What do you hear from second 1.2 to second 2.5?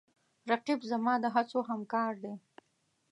د هڅو همکار دی